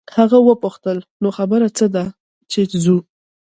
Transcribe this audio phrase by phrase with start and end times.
[0.17, 2.05] هغې وپوښتل نو خبره څه ده
[2.51, 2.97] چې ځو.